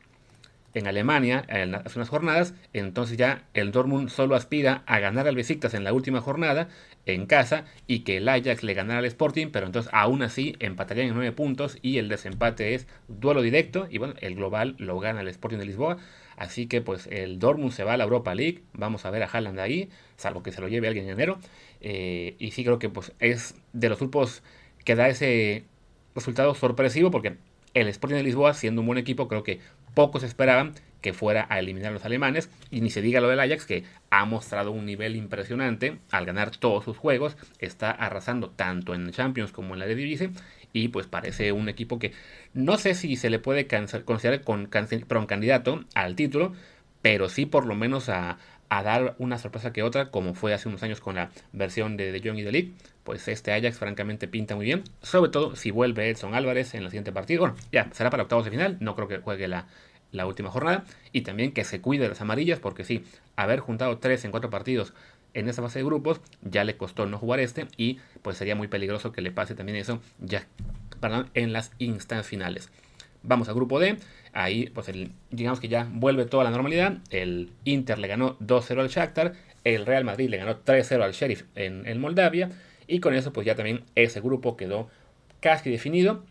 en 0.74 0.86
Alemania 0.86 1.44
en 1.48 1.74
hace 1.74 1.98
unas 1.98 2.08
jornadas, 2.08 2.54
entonces 2.72 3.16
ya 3.16 3.44
el 3.54 3.72
Dortmund 3.72 4.08
solo 4.08 4.34
aspira 4.34 4.82
a 4.86 4.98
ganar 4.98 5.26
al 5.26 5.36
Besiktas 5.36 5.74
en 5.74 5.84
la 5.84 5.92
última 5.92 6.20
jornada 6.20 6.68
en 7.06 7.26
casa 7.26 7.64
y 7.86 8.00
que 8.00 8.18
el 8.18 8.28
Ajax 8.28 8.62
le 8.62 8.74
ganara 8.74 8.98
al 8.98 9.04
Sporting, 9.04 9.48
pero 9.52 9.66
entonces 9.66 9.90
aún 9.94 10.22
así 10.22 10.56
empatarían 10.60 11.08
en 11.08 11.14
9 11.14 11.32
puntos 11.32 11.78
y 11.82 11.98
el 11.98 12.08
desempate 12.08 12.74
es 12.74 12.86
duelo 13.08 13.42
directo 13.42 13.86
y 13.90 13.98
bueno, 13.98 14.14
el 14.20 14.34
global 14.34 14.74
lo 14.78 14.98
gana 15.00 15.20
el 15.20 15.28
Sporting 15.28 15.58
de 15.58 15.66
Lisboa, 15.66 15.96
así 16.36 16.66
que 16.66 16.80
pues 16.80 17.06
el 17.08 17.38
Dortmund 17.38 17.72
se 17.72 17.84
va 17.84 17.94
a 17.94 17.96
la 17.96 18.04
Europa 18.04 18.34
League, 18.34 18.62
vamos 18.72 19.04
a 19.04 19.10
ver 19.10 19.22
a 19.22 19.26
Haaland 19.26 19.58
ahí, 19.58 19.88
salvo 20.16 20.42
que 20.42 20.52
se 20.52 20.60
lo 20.60 20.68
lleve 20.68 20.88
alguien 20.88 21.06
en 21.06 21.12
enero, 21.12 21.38
eh, 21.80 22.36
y 22.38 22.50
sí 22.50 22.64
creo 22.64 22.78
que 22.78 22.88
pues 22.88 23.12
es 23.18 23.54
de 23.72 23.88
los 23.88 23.98
grupos 23.98 24.42
que 24.84 24.94
da 24.94 25.08
ese 25.08 25.64
resultado 26.14 26.54
sorpresivo 26.54 27.10
porque 27.10 27.36
el 27.74 27.88
Sporting 27.88 28.16
de 28.16 28.22
Lisboa, 28.24 28.54
siendo 28.54 28.80
un 28.80 28.86
buen 28.86 28.98
equipo, 28.98 29.28
creo 29.28 29.42
que 29.42 29.60
pocos 29.94 30.22
esperaban 30.22 30.74
que 31.00 31.12
fuera 31.12 31.46
a 31.48 31.58
eliminar 31.58 31.90
a 31.90 31.94
los 31.94 32.04
alemanes. 32.04 32.50
Y 32.70 32.80
ni 32.80 32.90
se 32.90 33.02
diga 33.02 33.20
lo 33.20 33.28
del 33.28 33.40
Ajax, 33.40 33.66
que 33.66 33.84
ha 34.10 34.24
mostrado 34.24 34.70
un 34.70 34.86
nivel 34.86 35.16
impresionante 35.16 35.98
al 36.10 36.26
ganar 36.26 36.56
todos 36.56 36.84
sus 36.84 36.96
juegos. 36.96 37.36
Está 37.58 37.90
arrasando 37.90 38.50
tanto 38.50 38.94
en 38.94 39.10
Champions 39.10 39.52
como 39.52 39.74
en 39.74 39.80
la 39.80 39.86
de 39.86 39.94
Divise. 39.94 40.30
Y 40.72 40.88
pues 40.88 41.06
parece 41.06 41.52
un 41.52 41.68
equipo 41.68 41.98
que 41.98 42.12
no 42.54 42.78
sé 42.78 42.94
si 42.94 43.16
se 43.16 43.30
le 43.30 43.38
puede 43.38 43.66
considerar 43.66 44.42
con, 44.42 44.66
candidato 44.66 45.84
al 45.94 46.14
título, 46.14 46.52
pero 47.02 47.28
sí 47.28 47.44
por 47.46 47.66
lo 47.66 47.74
menos 47.74 48.08
a, 48.08 48.38
a 48.68 48.82
dar 48.84 49.16
una 49.18 49.38
sorpresa 49.38 49.72
que 49.72 49.82
otra, 49.82 50.10
como 50.10 50.34
fue 50.34 50.54
hace 50.54 50.68
unos 50.68 50.82
años 50.84 51.00
con 51.00 51.16
la 51.16 51.30
versión 51.52 51.96
de 51.96 52.12
De 52.12 52.20
Jong 52.20 52.38
y 52.38 52.42
de 52.42 52.72
pues 53.02 53.26
este 53.26 53.52
Ajax 53.52 53.78
francamente 53.78 54.28
pinta 54.28 54.54
muy 54.54 54.66
bien, 54.66 54.84
sobre 55.02 55.32
todo 55.32 55.56
si 55.56 55.72
vuelve 55.72 56.08
Edson 56.10 56.34
Álvarez 56.34 56.74
en 56.74 56.84
la 56.84 56.90
siguiente 56.90 57.10
partido. 57.10 57.40
Bueno, 57.40 57.56
ya 57.72 57.88
será 57.92 58.10
para 58.10 58.22
octavos 58.22 58.44
de 58.44 58.52
final, 58.52 58.76
no 58.78 58.94
creo 58.94 59.08
que 59.08 59.18
juegue 59.18 59.48
la, 59.48 59.66
la 60.12 60.26
última 60.26 60.50
jornada, 60.50 60.84
y 61.12 61.22
también 61.22 61.52
que 61.52 61.64
se 61.64 61.80
cuide 61.80 62.04
de 62.04 62.10
las 62.10 62.20
amarillas, 62.20 62.58
porque 62.58 62.84
sí, 62.84 63.04
haber 63.36 63.60
juntado 63.60 63.98
tres 63.98 64.24
en 64.24 64.30
cuatro 64.30 64.50
partidos 64.50 64.92
en 65.34 65.48
esa 65.48 65.62
fase 65.62 65.78
de 65.78 65.84
grupos 65.84 66.20
ya 66.42 66.64
le 66.64 66.76
costó 66.76 67.06
no 67.06 67.18
jugar 67.18 67.40
este, 67.40 67.66
y 67.76 67.98
pues 68.22 68.36
sería 68.36 68.56
muy 68.56 68.68
peligroso 68.68 69.12
que 69.12 69.22
le 69.22 69.30
pase 69.30 69.54
también 69.54 69.78
eso 69.78 70.00
ya 70.18 70.46
en 71.34 71.52
las 71.52 71.72
instancias 71.78 72.26
finales. 72.26 72.70
Vamos 73.22 73.48
al 73.48 73.54
grupo 73.54 73.78
D. 73.78 73.96
Ahí, 74.32 74.70
pues 74.70 74.90
digamos 75.30 75.60
que 75.60 75.68
ya 75.68 75.86
vuelve 75.90 76.24
toda 76.24 76.44
la 76.44 76.50
normalidad. 76.50 76.98
El 77.10 77.50
Inter 77.64 77.98
le 77.98 78.08
ganó 78.08 78.38
2-0 78.38 78.80
al 78.80 78.88
Shakhtar. 78.88 79.34
El 79.64 79.84
Real 79.84 80.04
Madrid 80.04 80.30
le 80.30 80.38
ganó 80.38 80.62
3-0 80.64 81.02
al 81.02 81.12
Sheriff 81.12 81.44
en, 81.54 81.86
el 81.86 81.98
Moldavia. 81.98 82.50
Y 82.86 83.00
con 83.00 83.14
eso, 83.14 83.32
pues 83.32 83.46
ya 83.46 83.54
también 83.54 83.84
ese 83.94 84.20
grupo 84.20 84.56
quedó 84.56 84.88
casi 85.40 85.70
definido. 85.70 86.24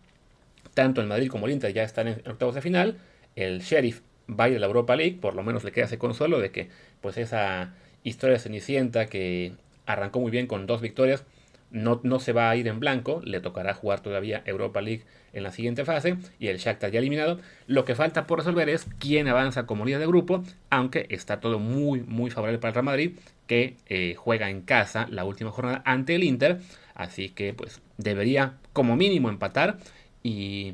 Tanto 0.73 1.01
el 1.01 1.07
Madrid 1.07 1.29
como 1.29 1.45
el 1.45 1.53
Inter 1.53 1.73
ya 1.73 1.83
están 1.83 2.07
en 2.07 2.21
octavos 2.27 2.55
de 2.55 2.61
final. 2.61 2.97
El 3.39 3.61
Sheriff 3.61 4.01
va 4.29 4.45
a 4.45 4.49
ir 4.49 4.57
a 4.57 4.59
la 4.59 4.67
Europa 4.67 4.95
League. 4.95 5.17
Por 5.19 5.35
lo 5.35 5.43
menos 5.43 5.63
le 5.63 5.71
queda 5.71 5.85
ese 5.85 5.97
consuelo 5.97 6.39
de 6.39 6.51
que, 6.51 6.69
pues 7.01 7.17
esa 7.17 7.73
historia 8.03 8.39
cenicienta 8.39 9.07
que 9.07 9.53
arrancó 9.85 10.19
muy 10.19 10.31
bien 10.31 10.47
con 10.47 10.67
dos 10.67 10.81
victorias 10.81 11.25
no, 11.71 11.99
no, 12.03 12.19
se 12.19 12.33
va 12.33 12.49
a 12.49 12.55
ir 12.55 12.67
en 12.67 12.79
blanco, 12.79 13.21
le 13.23 13.41
tocará 13.41 13.73
jugar 13.73 14.01
todavía 14.01 14.41
Europa 14.45 14.81
League 14.81 15.03
en 15.33 15.43
la 15.43 15.51
siguiente 15.51 15.85
fase 15.85 16.17
y 16.39 16.47
el 16.47 16.57
Shakhtar 16.57 16.91
ya 16.91 16.99
eliminado. 16.99 17.39
Lo 17.67 17.85
que 17.85 17.95
falta 17.95 18.25
por 18.25 18.39
resolver 18.39 18.69
es 18.69 18.87
quién 18.97 19.27
avanza 19.27 19.65
como 19.65 19.85
líder 19.85 19.99
de 19.99 20.07
grupo, 20.07 20.43
aunque 20.69 21.05
está 21.09 21.39
todo 21.39 21.59
muy 21.59 22.01
muy 22.01 22.31
favorable 22.31 22.59
para 22.59 22.69
el 22.69 22.73
Real 22.75 22.85
Madrid 22.85 23.19
que 23.47 23.77
eh, 23.87 24.15
juega 24.15 24.49
en 24.49 24.61
casa 24.61 25.07
la 25.09 25.25
última 25.25 25.51
jornada 25.51 25.81
ante 25.85 26.15
el 26.15 26.23
Inter, 26.23 26.59
así 26.95 27.29
que 27.29 27.53
pues 27.53 27.81
debería 27.97 28.57
como 28.73 28.95
mínimo 28.95 29.29
empatar 29.29 29.77
y 30.23 30.73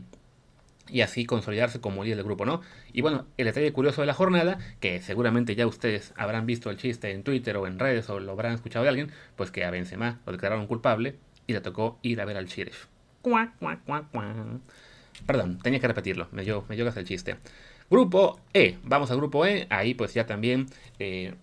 y 0.89 1.01
así 1.01 1.25
consolidarse 1.25 1.81
como 1.81 2.03
líder 2.03 2.17
del 2.17 2.25
grupo, 2.25 2.45
¿no? 2.45 2.61
Y 2.93 3.01
bueno, 3.01 3.25
el 3.37 3.45
detalle 3.45 3.71
curioso 3.73 4.01
de 4.01 4.07
la 4.07 4.13
jornada, 4.13 4.59
que 4.79 5.01
seguramente 5.01 5.55
ya 5.55 5.67
ustedes 5.67 6.13
habrán 6.15 6.45
visto 6.45 6.69
el 6.69 6.77
chiste 6.77 7.11
en 7.11 7.23
Twitter 7.23 7.57
o 7.57 7.67
en 7.67 7.79
redes 7.79 8.09
o 8.09 8.19
lo 8.19 8.31
habrán 8.31 8.53
escuchado 8.53 8.83
de 8.83 8.89
alguien, 8.89 9.11
pues 9.35 9.51
que 9.51 9.63
a 9.65 9.71
Benzema 9.71 10.19
lo 10.25 10.31
declararon 10.31 10.67
culpable 10.67 11.15
y 11.47 11.53
le 11.53 11.61
tocó 11.61 11.97
ir 12.01 12.21
a 12.21 12.25
ver 12.25 12.37
al 12.37 12.45
Sheriff. 12.45 12.85
Perdón, 15.25 15.59
tenía 15.59 15.79
que 15.79 15.87
repetirlo, 15.87 16.27
me 16.31 16.43
dio, 16.43 16.65
me 16.69 16.75
dio 16.75 16.87
el 16.87 17.05
chiste. 17.05 17.37
Grupo 17.89 18.39
E, 18.53 18.77
vamos 18.83 19.11
al 19.11 19.17
grupo 19.17 19.45
E, 19.45 19.67
ahí 19.69 19.93
pues 19.93 20.13
ya 20.13 20.25
también, 20.25 20.67
eh, 20.99 21.33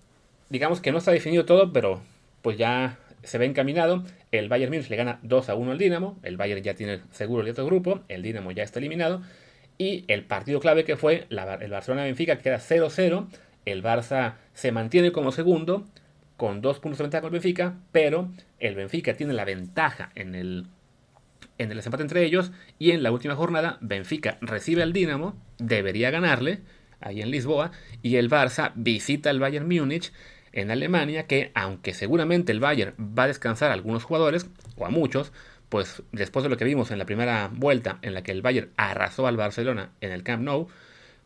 digamos 0.49 0.81
que 0.81 0.93
no 0.93 0.99
está 0.99 1.11
definido 1.11 1.45
todo, 1.45 1.73
pero 1.73 2.01
pues 2.43 2.59
ya 2.59 2.99
se 3.23 3.39
ve 3.39 3.47
encaminado. 3.47 4.05
El 4.31 4.49
Bayern 4.49 4.73
Múnich 4.73 4.89
le 4.89 4.97
gana 4.97 5.19
2 5.23 5.49
a 5.49 5.55
1 5.55 5.73
al 5.73 5.79
Dinamo. 5.79 6.19
El 6.23 6.37
Bayern 6.37 6.63
ya 6.63 6.75
tiene 6.75 7.01
seguro 7.11 7.43
el 7.43 7.51
otro 7.51 7.67
grupo. 7.67 8.01
El 8.09 8.23
Dinamo 8.23 8.53
ya 8.53 8.63
está 8.63 8.79
eliminado. 8.79 9.23
Y 9.79 10.05
el 10.09 10.25
partido 10.25 10.61
clave 10.61 10.85
que 10.85 10.97
fue 10.97 11.27
el 11.31 11.71
Barcelona-Benfica 11.71 12.39
queda 12.39 12.59
0-0. 12.59 13.27
El 13.65 13.83
Barça 13.83 14.35
se 14.55 14.73
mantiene 14.73 15.13
como 15.13 15.33
segundo 15.33 15.87
con 16.37 16.61
dos 16.61 16.81
puntos 16.81 16.99
de 16.99 17.05
ventaja 17.05 17.23
con 17.23 17.29
el 17.29 17.41
Benfica, 17.41 17.77
pero 17.93 18.29
el 18.59 18.75
Benfica 18.75 19.15
tiene 19.15 19.33
la 19.33 19.45
ventaja 19.45 20.11
en 20.17 20.35
el, 20.35 20.67
en 21.59 21.71
el 21.71 21.77
desempate 21.77 22.03
entre 22.03 22.25
ellos 22.25 22.51
y 22.81 22.91
en 22.91 23.05
la 23.05 23.13
última 23.13 23.37
jornada 23.37 23.79
Benfica 23.81 24.39
recibe 24.41 24.83
al 24.83 24.93
Dinamo, 24.93 25.37
debería 25.59 26.11
ganarle 26.11 26.59
ahí 27.01 27.23
en 27.23 27.31
Lisboa 27.31 27.71
y 28.03 28.17
el 28.17 28.29
Barça 28.29 28.73
visita 28.75 29.31
al 29.31 29.39
Bayern 29.39 29.69
Múnich 29.69 30.13
en 30.53 30.71
Alemania 30.71 31.27
que, 31.27 31.51
aunque 31.55 31.95
seguramente 31.95 32.53
el 32.53 32.61
Bayern 32.61 32.95
va 32.99 33.25
a 33.25 33.29
descansar 33.29 33.71
a 33.71 33.75
algunos 33.75 34.05
jugadores, 34.05 34.47
o 34.77 34.87
a 34.87 34.91
muchos, 34.91 35.33
pues 35.69 36.03
después 36.13 36.43
de 36.43 36.51
lo 36.51 36.57
que 36.57 36.67
vimos 36.67 36.91
en 36.91 36.99
la 36.99 37.07
primera 37.07 37.51
vuelta 37.51 37.99
en 38.03 38.13
la 38.13 38.23
que 38.23 38.33
el 38.33 38.43
Bayern 38.43 38.71
arrasó 38.77 39.27
al 39.27 39.39
Barcelona 39.39 39.91
en 40.01 40.13
el 40.13 40.23
Camp 40.23 40.43
Nou, 40.43 40.69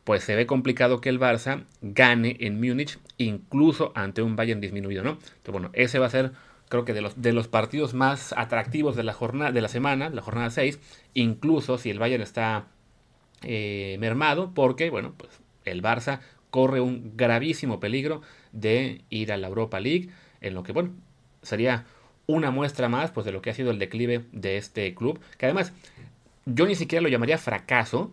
pues 0.05 0.23
se 0.23 0.37
ve 0.37 0.47
complicado 0.47 1.01
que 1.01 1.09
el 1.09 1.19
Barça 1.19 1.65
gane 1.83 2.37
en 2.39 2.61
Múnich, 2.61 3.01
incluso 3.19 3.91
ante 3.97 4.23
un 4.23 4.37
Bayern 4.37 4.61
disminuido, 4.61 5.03
¿no? 5.03 5.11
Entonces, 5.11 5.53
bueno, 5.53 5.71
ese 5.73 5.99
va 5.99 6.07
a 6.07 6.11
ser, 6.11 6.31
creo 6.69 6.85
que 6.85 6.95
de 6.95 7.01
los, 7.01 7.21
de 7.21 7.33
los 7.33 7.49
partidos 7.49 7.93
más 7.93 8.33
atractivos 8.37 8.95
de 8.95 9.03
la 9.03 9.13
jornada, 9.13 9.51
de 9.51 9.61
la 9.61 9.69
semana, 9.69 10.09
la 10.11 10.23
jornada 10.23 10.51
6, 10.51 10.79
incluso 11.15 11.77
si 11.77 11.91
el 11.91 11.99
Bayern 11.99 12.23
está 12.23 12.69
eh, 13.43 13.97
mermado, 13.99 14.53
porque, 14.55 14.91
bueno, 14.91 15.13
pues 15.17 15.41
el 15.65 15.83
Barça 15.83 16.21
corre 16.51 16.81
un 16.81 17.17
gravísimo 17.17 17.81
peligro 17.81 18.23
de 18.57 19.03
ir 19.11 19.33
a 19.33 19.37
la 19.37 19.49
Europa 19.49 19.81
League, 19.81 20.09
en 20.41 20.55
lo 20.55 20.63
que, 20.63 20.73
bueno, 20.73 20.91
sería 21.43 21.85
una 22.27 22.51
muestra 22.51 22.89
más 22.89 23.11
pues, 23.13 23.25
de 23.27 23.33
lo 23.33 23.43
que 23.43 23.51
ha 23.51 23.55
sido 23.55 23.71
el 23.71 23.79
declive 23.79 24.25
de 24.33 24.57
este 24.57 24.95
club, 24.95 25.21
que 25.39 25.47
además 25.47 25.73
yo 26.47 26.67
ni 26.67 26.75
siquiera 26.75 27.03
lo 27.03 27.09
llamaría 27.09 27.39
fracaso, 27.39 28.13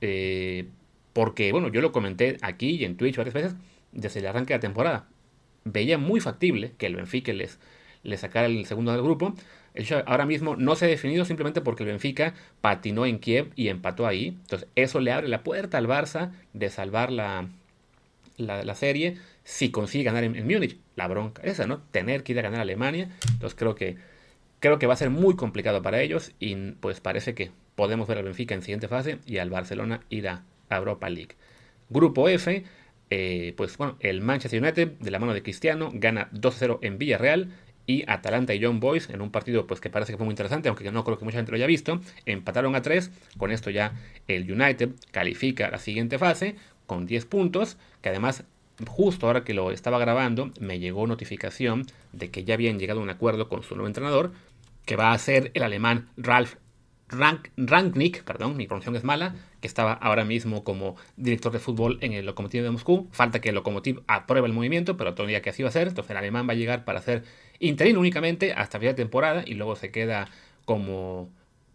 eh, 0.00 0.66
porque, 1.12 1.52
bueno, 1.52 1.68
yo 1.68 1.80
lo 1.80 1.92
comenté 1.92 2.38
aquí 2.42 2.70
y 2.70 2.84
en 2.84 2.96
Twitch 2.96 3.16
varias 3.16 3.34
veces 3.34 3.54
desde 3.92 4.20
el 4.20 4.26
arranque 4.26 4.54
de 4.54 4.58
la 4.58 4.60
temporada. 4.60 5.06
Veía 5.64 5.98
muy 5.98 6.20
factible 6.20 6.72
que 6.78 6.86
el 6.86 6.96
Benfica 6.96 7.32
les, 7.32 7.58
sacara 8.16 8.46
el 8.46 8.64
segundo 8.66 8.92
del 8.92 9.02
grupo. 9.02 9.34
Ahora 10.06 10.26
mismo 10.26 10.56
no 10.56 10.74
se 10.74 10.86
ha 10.86 10.88
definido 10.88 11.24
simplemente 11.24 11.60
porque 11.60 11.82
el 11.82 11.90
Benfica 11.90 12.34
patinó 12.60 13.06
en 13.06 13.18
Kiev 13.18 13.52
y 13.56 13.68
empató 13.68 14.06
ahí. 14.06 14.28
Entonces, 14.28 14.68
eso 14.74 15.00
le 15.00 15.12
abre 15.12 15.28
la 15.28 15.42
puerta 15.42 15.78
al 15.78 15.86
Barça 15.86 16.32
de 16.52 16.70
salvar 16.70 17.12
la, 17.12 17.48
la, 18.38 18.74
serie 18.74 19.18
si 19.44 19.70
consigue 19.70 20.04
ganar 20.04 20.24
en, 20.24 20.46
Múnich. 20.46 20.78
La 20.96 21.08
bronca 21.08 21.42
esa, 21.42 21.66
¿no? 21.66 21.78
Tener 21.90 22.22
que 22.22 22.32
ir 22.32 22.38
a 22.38 22.42
ganar 22.42 22.60
a 22.60 22.62
Alemania. 22.62 23.08
Entonces, 23.32 23.58
creo 23.58 23.74
que, 23.74 23.96
creo 24.60 24.78
que 24.78 24.86
va 24.86 24.94
a 24.94 24.96
ser 24.96 25.10
muy 25.10 25.36
complicado 25.36 25.82
para 25.82 26.00
ellos 26.00 26.32
y 26.38 26.54
pues 26.72 27.00
parece 27.00 27.34
que 27.34 27.50
podemos 27.74 28.06
ver 28.08 28.18
al 28.18 28.24
Benfica 28.24 28.54
en 28.54 28.62
siguiente 28.62 28.88
fase 28.88 29.18
y 29.26 29.38
al 29.38 29.50
Barcelona 29.50 30.02
ir 30.10 30.28
a 30.28 30.44
Europa 30.70 31.08
League. 31.08 31.36
Grupo 31.88 32.28
F, 32.28 32.64
eh, 33.10 33.54
pues 33.56 33.76
bueno, 33.76 33.96
el 34.00 34.22
Manchester 34.22 34.62
United 34.62 34.92
de 34.98 35.10
la 35.10 35.18
mano 35.18 35.34
de 35.34 35.42
Cristiano 35.42 35.90
gana 35.92 36.30
2-0 36.32 36.78
en 36.80 36.96
Villarreal 36.98 37.50
y 37.86 38.04
Atalanta 38.06 38.54
y 38.54 38.58
Young 38.58 38.80
Boys 38.80 39.10
en 39.10 39.20
un 39.20 39.30
partido 39.30 39.66
pues 39.66 39.80
que 39.80 39.90
parece 39.90 40.12
que 40.12 40.16
fue 40.16 40.24
muy 40.24 40.32
interesante, 40.32 40.68
aunque 40.68 40.90
no 40.90 41.04
creo 41.04 41.18
que 41.18 41.24
mucha 41.24 41.36
gente 41.36 41.52
lo 41.52 41.56
haya 41.56 41.66
visto, 41.66 42.00
empataron 42.24 42.74
a 42.74 42.82
3, 42.82 43.10
con 43.36 43.50
esto 43.50 43.70
ya 43.70 43.92
el 44.28 44.50
United 44.50 44.90
califica 45.10 45.70
la 45.70 45.78
siguiente 45.78 46.18
fase 46.18 46.56
con 46.86 47.06
10 47.06 47.26
puntos, 47.26 47.76
que 48.00 48.08
además 48.08 48.44
justo 48.86 49.26
ahora 49.26 49.44
que 49.44 49.54
lo 49.54 49.70
estaba 49.70 49.98
grabando 49.98 50.50
me 50.60 50.78
llegó 50.78 51.06
notificación 51.06 51.86
de 52.12 52.30
que 52.30 52.44
ya 52.44 52.54
habían 52.54 52.78
llegado 52.78 53.00
a 53.00 53.02
un 53.02 53.10
acuerdo 53.10 53.48
con 53.48 53.62
su 53.62 53.74
nuevo 53.74 53.86
entrenador, 53.86 54.32
que 54.84 54.96
va 54.96 55.12
a 55.12 55.18
ser 55.18 55.50
el 55.54 55.62
alemán 55.62 56.08
Ralf 56.16 56.56
Rank, 57.12 57.48
Ranknik, 57.56 58.24
perdón, 58.24 58.56
mi 58.56 58.66
pronunciación 58.66 58.96
es 58.96 59.04
mala, 59.04 59.34
que 59.60 59.66
estaba 59.66 59.92
ahora 59.92 60.24
mismo 60.24 60.64
como 60.64 60.96
director 61.16 61.52
de 61.52 61.58
fútbol 61.58 61.98
en 62.00 62.14
el 62.14 62.24
Lokomotiv 62.24 62.62
de 62.62 62.70
Moscú. 62.70 63.08
Falta 63.12 63.40
que 63.40 63.50
el 63.50 63.54
Lokomotiv 63.54 64.00
apruebe 64.06 64.46
el 64.46 64.54
movimiento, 64.54 64.96
pero 64.96 65.14
todavía 65.14 65.42
que 65.42 65.50
así 65.50 65.62
va 65.62 65.68
a 65.68 65.72
ser. 65.72 65.88
Entonces 65.88 66.10
el 66.10 66.16
alemán 66.16 66.48
va 66.48 66.52
a 66.52 66.56
llegar 66.56 66.84
para 66.84 67.00
hacer 67.00 67.22
interino 67.60 68.00
únicamente 68.00 68.54
hasta 68.54 68.78
final 68.78 68.94
de 68.94 69.02
temporada 69.02 69.44
y 69.46 69.54
luego 69.54 69.76
se 69.76 69.90
queda 69.90 70.28
como 70.64 71.30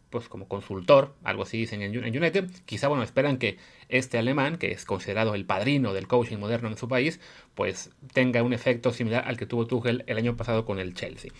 pues 0.09 0.29
como 0.29 0.47
consultor, 0.47 1.13
algo 1.23 1.43
así 1.43 1.57
dicen 1.57 1.81
en, 1.81 1.95
United. 1.97 2.49
Quizá, 2.65 2.87
bueno, 2.87 3.03
esperan 3.03 3.37
que 3.37 3.57
este 3.89 4.17
alemán, 4.17 4.57
que 4.57 4.71
es 4.71 4.85
considerado 4.85 5.35
el 5.35 5.45
padrino 5.45 5.93
del 5.93 6.07
coaching 6.07 6.37
moderno 6.37 6.69
en 6.69 6.77
su 6.77 6.87
país, 6.87 7.19
pues 7.55 7.91
tenga 8.13 8.43
un 8.43 8.53
efecto 8.53 8.91
similar 8.91 9.23
al 9.27 9.37
que 9.37 9.45
tuvo 9.45 9.67
Tuchel 9.67 10.03
el 10.07 10.17
año 10.17 10.37
pasado 10.37 10.65
con 10.65 10.79
el 10.79 10.93
Chelsea. 10.93 11.31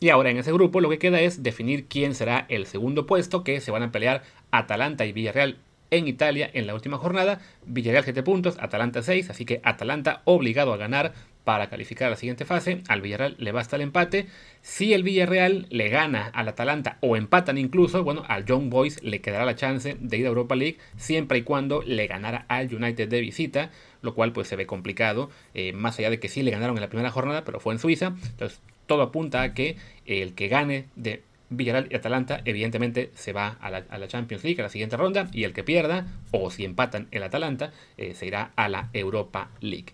Y 0.00 0.08
ahora 0.08 0.30
en 0.30 0.38
ese 0.38 0.52
grupo 0.52 0.80
lo 0.80 0.88
que 0.88 0.98
queda 0.98 1.20
es 1.20 1.42
definir 1.42 1.86
quién 1.86 2.14
será 2.14 2.46
el 2.48 2.66
segundo 2.66 3.06
puesto 3.06 3.44
que 3.44 3.60
se 3.60 3.70
van 3.70 3.82
a 3.82 3.92
pelear 3.92 4.22
Atalanta 4.50 5.04
y 5.04 5.12
Villarreal 5.12 5.58
en 5.90 6.08
Italia 6.08 6.50
en 6.52 6.66
la 6.66 6.74
última 6.74 6.96
jornada. 6.96 7.40
Villarreal 7.66 8.04
7 8.04 8.22
puntos, 8.22 8.56
Atalanta 8.58 9.02
6, 9.02 9.30
así 9.30 9.44
que 9.44 9.60
Atalanta 9.62 10.22
obligado 10.24 10.72
a 10.72 10.78
ganar 10.78 11.12
para 11.44 11.68
calificar 11.68 12.08
a 12.08 12.10
la 12.10 12.16
siguiente 12.16 12.44
fase. 12.44 12.82
Al 12.88 13.00
Villarreal 13.00 13.36
le 13.38 13.52
basta 13.52 13.76
el 13.76 13.82
empate. 13.82 14.26
Si 14.62 14.92
el 14.92 15.02
Villarreal 15.02 15.66
le 15.70 15.88
gana 15.88 16.26
al 16.26 16.48
Atalanta 16.48 16.98
o 17.00 17.16
empatan 17.16 17.58
incluso, 17.58 18.04
bueno, 18.04 18.24
al 18.28 18.44
Young 18.44 18.68
Boys 18.68 19.02
le 19.02 19.20
quedará 19.20 19.44
la 19.44 19.56
chance 19.56 19.96
de 19.98 20.16
ir 20.16 20.26
a 20.26 20.28
Europa 20.28 20.56
League 20.56 20.78
siempre 20.96 21.38
y 21.38 21.42
cuando 21.42 21.82
le 21.82 22.06
ganara 22.06 22.44
al 22.48 22.72
United 22.74 23.08
de 23.08 23.20
visita, 23.20 23.70
lo 24.02 24.14
cual 24.14 24.32
pues 24.32 24.48
se 24.48 24.56
ve 24.56 24.66
complicado, 24.66 25.30
eh, 25.54 25.72
más 25.72 25.98
allá 25.98 26.10
de 26.10 26.20
que 26.20 26.28
sí 26.28 26.42
le 26.42 26.50
ganaron 26.50 26.76
en 26.76 26.82
la 26.82 26.88
primera 26.88 27.10
jornada, 27.10 27.44
pero 27.44 27.60
fue 27.60 27.72
en 27.74 27.78
Suiza. 27.78 28.14
Entonces 28.30 28.60
todo 28.86 29.02
apunta 29.02 29.42
a 29.42 29.54
que 29.54 29.76
el 30.06 30.34
que 30.34 30.48
gane 30.48 30.86
de 30.96 31.22
Villarreal 31.50 31.88
y 31.90 31.96
Atalanta, 31.96 32.40
evidentemente 32.44 33.10
se 33.14 33.32
va 33.32 33.58
a 33.60 33.70
la, 33.70 34.08
Champions 34.08 34.44
League, 34.44 34.60
a 34.60 34.64
la 34.64 34.68
siguiente 34.68 34.96
ronda, 34.96 35.28
y 35.32 35.44
el 35.44 35.52
que 35.52 35.64
pierda, 35.64 36.06
o 36.30 36.50
si 36.50 36.64
empatan 36.64 37.08
el 37.10 37.24
Atalanta, 37.24 37.72
eh, 37.96 38.14
se 38.14 38.26
irá 38.26 38.52
a 38.56 38.68
la 38.68 38.88
Europa 38.92 39.50
League. 39.60 39.92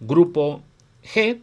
Grupo 0.00 0.62
G, 1.02 1.40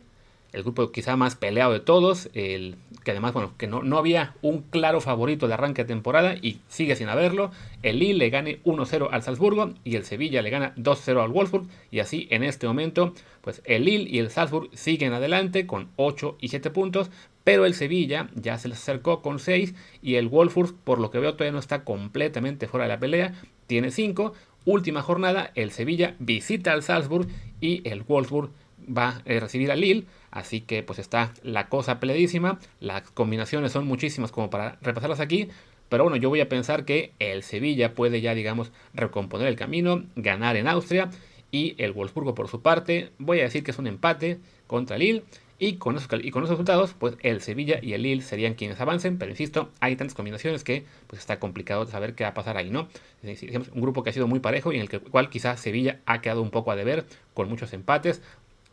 el 0.51 0.63
grupo 0.63 0.91
quizá 0.91 1.15
más 1.17 1.35
peleado 1.35 1.73
de 1.73 1.81
todos, 1.81 2.29
el, 2.33 2.77
que 3.03 3.11
además, 3.11 3.33
bueno, 3.33 3.53
que 3.57 3.67
no, 3.67 3.83
no 3.83 3.97
había 3.97 4.33
un 4.41 4.61
claro 4.61 5.01
favorito 5.01 5.47
de 5.47 5.53
arranque 5.53 5.83
de 5.83 5.87
temporada 5.87 6.35
y 6.41 6.61
sigue 6.67 6.95
sin 6.95 7.09
haberlo. 7.09 7.51
El 7.83 7.99
Lille 7.99 8.15
le 8.15 8.29
gane 8.29 8.63
1-0 8.63 9.09
al 9.11 9.21
Salzburgo 9.21 9.73
y 9.83 9.95
el 9.95 10.05
Sevilla 10.05 10.41
le 10.41 10.49
gana 10.49 10.73
2-0 10.75 11.23
al 11.23 11.31
Wolfsburg. 11.31 11.67
Y 11.91 11.99
así 11.99 12.27
en 12.31 12.43
este 12.43 12.67
momento, 12.67 13.13
pues 13.41 13.61
el 13.65 13.85
Lille 13.85 14.09
y 14.09 14.19
el 14.19 14.31
Salzburg 14.31 14.69
siguen 14.73 15.13
adelante 15.13 15.67
con 15.67 15.89
8 15.97 16.37
y 16.39 16.47
7 16.47 16.69
puntos, 16.71 17.11
pero 17.43 17.65
el 17.65 17.75
Sevilla 17.75 18.29
ya 18.33 18.57
se 18.57 18.69
les 18.69 18.79
acercó 18.79 19.21
con 19.21 19.39
6 19.39 19.75
y 20.01 20.15
el 20.15 20.27
Wolfsburg, 20.27 20.73
por 20.83 20.99
lo 20.99 21.11
que 21.11 21.19
veo, 21.19 21.33
todavía 21.33 21.51
no 21.51 21.59
está 21.59 21.83
completamente 21.83 22.67
fuera 22.67 22.85
de 22.85 22.93
la 22.93 22.99
pelea, 22.99 23.33
tiene 23.67 23.91
5. 23.91 24.33
Última 24.65 25.03
jornada, 25.03 25.51
el 25.53 25.71
Sevilla 25.71 26.15
visita 26.19 26.73
al 26.73 26.81
Salzburg 26.81 27.27
y 27.61 27.87
el 27.87 28.01
Wolfsburg 28.01 28.49
va 28.85 29.09
a 29.09 29.39
recibir 29.39 29.71
al 29.71 29.81
Lille. 29.81 30.05
Así 30.31 30.61
que 30.61 30.83
pues 30.83 30.99
está 30.99 31.33
la 31.43 31.69
cosa 31.69 31.99
peleadísima. 31.99 32.59
Las 32.79 33.09
combinaciones 33.11 33.71
son 33.71 33.85
muchísimas 33.85 34.31
como 34.31 34.49
para 34.49 34.77
repasarlas 34.81 35.19
aquí. 35.19 35.49
Pero 35.87 36.03
bueno, 36.03 36.17
yo 36.17 36.29
voy 36.29 36.41
a 36.41 36.49
pensar 36.49 36.83
que 36.83 37.13
el 37.19 37.43
Sevilla 37.43 37.93
puede 37.93 38.21
ya, 38.21 38.33
digamos, 38.33 38.71
recomponer 38.95 39.47
el 39.47 39.55
camino, 39.55 40.03
ganar 40.15 40.55
en 40.55 40.67
Austria. 40.67 41.09
Y 41.51 41.75
el 41.77 41.93
Wolfsburgo 41.93 42.33
por 42.33 42.47
su 42.47 42.61
parte, 42.61 43.11
voy 43.19 43.39
a 43.39 43.43
decir 43.43 43.63
que 43.63 43.71
es 43.71 43.77
un 43.77 43.87
empate 43.87 44.39
contra 44.65 44.97
Lille. 44.97 45.23
Y 45.57 45.77
con, 45.77 45.95
esos, 45.95 46.09
y 46.21 46.31
con 46.31 46.45
resultados, 46.45 46.93
pues 46.97 47.15
el 47.21 47.41
Sevilla 47.41 47.79
y 47.81 47.93
el 47.93 48.01
Lille 48.01 48.21
serían 48.21 48.55
quienes 48.55 48.79
avancen. 48.81 49.17
Pero 49.17 49.31
insisto, 49.31 49.69
hay 49.79 49.95
tantas 49.95 50.13
combinaciones 50.13 50.63
que 50.63 50.85
pues 51.07 51.19
está 51.21 51.39
complicado 51.39 51.85
saber 51.85 52.13
qué 52.13 52.23
va 52.25 52.31
a 52.31 52.33
pasar 52.33 52.57
ahí, 52.57 52.69
¿no? 52.69 52.89
Es 53.23 53.41
decir, 53.41 53.57
un 53.57 53.81
grupo 53.81 54.03
que 54.03 54.09
ha 54.09 54.13
sido 54.13 54.27
muy 54.27 54.39
parejo 54.39 54.73
y 54.73 54.77
en 54.77 54.87
el 54.89 55.01
cual 55.01 55.29
quizás 55.29 55.59
Sevilla 55.59 56.01
ha 56.05 56.21
quedado 56.21 56.41
un 56.41 56.51
poco 56.51 56.71
a 56.71 56.75
deber 56.75 57.05
con 57.33 57.47
muchos 57.47 57.71
empates 57.73 58.21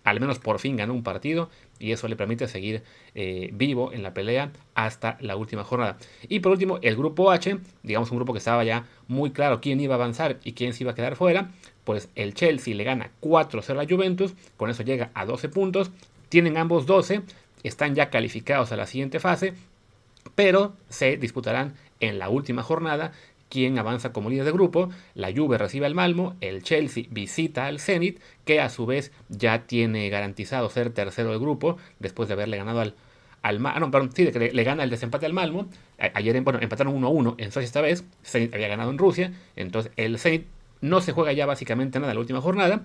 al 0.04 0.20
menos 0.20 0.38
por 0.38 0.58
fin 0.58 0.76
ganó 0.76 0.94
un 0.94 1.02
partido 1.02 1.48
y 1.78 1.92
eso 1.92 2.08
le 2.08 2.16
permite 2.16 2.48
seguir 2.48 2.82
eh, 3.14 3.50
vivo 3.52 3.92
en 3.92 4.02
la 4.02 4.14
pelea 4.14 4.52
hasta 4.74 5.16
la 5.20 5.36
última 5.36 5.64
jornada. 5.64 5.96
Y 6.28 6.40
por 6.40 6.52
último, 6.52 6.78
el 6.82 6.96
grupo 6.96 7.30
H, 7.30 7.58
digamos 7.82 8.10
un 8.10 8.18
grupo 8.18 8.32
que 8.32 8.38
estaba 8.38 8.64
ya 8.64 8.86
muy 9.08 9.30
claro 9.30 9.60
quién 9.60 9.80
iba 9.80 9.94
a 9.94 9.98
avanzar 9.98 10.38
y 10.44 10.52
quién 10.52 10.74
se 10.74 10.84
iba 10.84 10.92
a 10.92 10.94
quedar 10.94 11.16
fuera, 11.16 11.50
pues 11.84 12.08
el 12.14 12.34
Chelsea 12.34 12.74
le 12.74 12.84
gana 12.84 13.10
4-0 13.20 13.82
a 13.82 13.88
Juventus, 13.88 14.34
con 14.56 14.70
eso 14.70 14.82
llega 14.82 15.10
a 15.14 15.24
12 15.24 15.48
puntos, 15.48 15.90
tienen 16.32 16.56
ambos 16.56 16.86
12, 16.86 17.20
están 17.62 17.94
ya 17.94 18.08
calificados 18.08 18.72
a 18.72 18.76
la 18.76 18.86
siguiente 18.86 19.20
fase, 19.20 19.52
pero 20.34 20.72
se 20.88 21.18
disputarán 21.18 21.74
en 22.00 22.18
la 22.18 22.30
última 22.30 22.62
jornada 22.62 23.12
quien 23.50 23.78
avanza 23.78 24.14
como 24.14 24.30
líder 24.30 24.46
de 24.46 24.52
grupo, 24.52 24.88
la 25.14 25.30
Juve 25.30 25.58
recibe 25.58 25.84
al 25.84 25.94
Malmo, 25.94 26.34
el 26.40 26.62
Chelsea 26.62 27.04
visita 27.10 27.66
al 27.66 27.80
Zenit, 27.80 28.18
que 28.46 28.62
a 28.62 28.70
su 28.70 28.86
vez 28.86 29.12
ya 29.28 29.66
tiene 29.66 30.08
garantizado 30.08 30.70
ser 30.70 30.88
tercero 30.88 31.32
del 31.32 31.38
grupo, 31.38 31.76
después 31.98 32.28
de 32.30 32.32
haberle 32.32 32.56
ganado 32.56 32.80
al, 32.80 32.94
al 33.42 33.66
ah, 33.66 33.78
no, 33.78 33.90
perdón, 33.90 34.12
sí, 34.14 34.24
le, 34.24 34.52
le, 34.52 34.64
gana 34.64 34.84
el 34.84 34.88
desempate 34.88 35.26
al 35.26 35.34
Malmo. 35.34 35.66
ayer 35.98 36.40
bueno, 36.40 36.60
empataron 36.62 36.98
1-1 36.98 37.34
en 37.36 37.52
Suecia 37.52 37.66
esta 37.66 37.82
vez. 37.82 38.04
Zenit 38.24 38.54
había 38.54 38.68
ganado 38.68 38.90
en 38.90 38.96
Rusia. 38.96 39.34
Entonces 39.54 39.92
el 39.96 40.18
Zenit 40.18 40.46
no 40.80 41.02
se 41.02 41.12
juega 41.12 41.34
ya 41.34 41.44
básicamente 41.44 42.00
nada 42.00 42.12
en 42.12 42.16
la 42.16 42.20
última 42.20 42.40
jornada. 42.40 42.82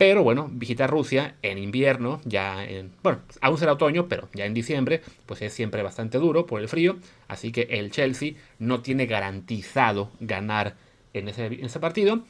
Pero 0.00 0.22
bueno, 0.22 0.48
visitar 0.50 0.88
Rusia 0.88 1.34
en 1.42 1.58
invierno, 1.58 2.22
ya 2.24 2.64
en, 2.64 2.90
bueno, 3.02 3.18
aún 3.42 3.58
será 3.58 3.74
otoño, 3.74 4.08
pero 4.08 4.30
ya 4.32 4.46
en 4.46 4.54
diciembre, 4.54 5.02
pues 5.26 5.42
es 5.42 5.52
siempre 5.52 5.82
bastante 5.82 6.16
duro 6.16 6.46
por 6.46 6.62
el 6.62 6.68
frío. 6.68 6.96
Así 7.28 7.52
que 7.52 7.68
el 7.68 7.90
Chelsea 7.90 8.32
no 8.58 8.80
tiene 8.80 9.04
garantizado 9.04 10.10
ganar 10.18 10.76
en 11.12 11.28
ese, 11.28 11.80
partido. 11.80 12.20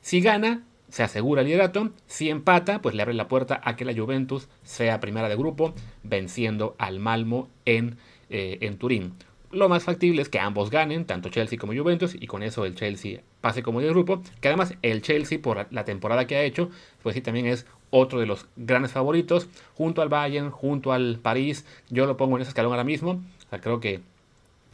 Si 0.00 0.22
gana, 0.22 0.64
se 0.88 1.02
asegura 1.02 1.42
el 1.42 1.48
liderato. 1.48 1.90
Si 2.06 2.30
empata, 2.30 2.80
pues 2.80 2.94
le 2.94 3.02
abre 3.02 3.12
la 3.12 3.28
puerta 3.28 3.60
a 3.64 3.76
que 3.76 3.84
la 3.84 3.92
Juventus 3.92 4.48
sea 4.62 4.98
primera 4.98 5.28
de 5.28 5.36
grupo, 5.36 5.74
venciendo 6.02 6.74
al 6.78 7.00
Malmo 7.00 7.50
en, 7.66 7.98
eh, 8.30 8.56
en 8.62 8.78
Turín 8.78 9.12
lo 9.52 9.68
más 9.68 9.82
factible 9.84 10.22
es 10.22 10.28
que 10.28 10.38
ambos 10.38 10.70
ganen, 10.70 11.04
tanto 11.04 11.28
Chelsea 11.28 11.58
como 11.58 11.74
Juventus, 11.74 12.14
y 12.14 12.26
con 12.26 12.42
eso 12.42 12.64
el 12.64 12.74
Chelsea 12.74 13.20
pase 13.40 13.62
como 13.62 13.80
de 13.80 13.88
grupo. 13.88 14.22
Que 14.40 14.48
además 14.48 14.74
el 14.82 15.02
Chelsea, 15.02 15.40
por 15.40 15.66
la 15.70 15.84
temporada 15.84 16.26
que 16.26 16.36
ha 16.36 16.42
hecho, 16.42 16.70
pues 17.02 17.14
sí 17.14 17.20
también 17.20 17.46
es 17.46 17.66
otro 17.90 18.20
de 18.20 18.26
los 18.26 18.46
grandes 18.56 18.92
favoritos, 18.92 19.48
junto 19.74 20.02
al 20.02 20.08
Bayern, 20.08 20.50
junto 20.50 20.92
al 20.92 21.18
París. 21.20 21.64
Yo 21.88 22.06
lo 22.06 22.16
pongo 22.16 22.36
en 22.36 22.42
ese 22.42 22.50
escalón 22.50 22.72
ahora 22.72 22.84
mismo. 22.84 23.12
O 23.46 23.50
sea, 23.50 23.60
creo 23.60 23.80
que 23.80 24.00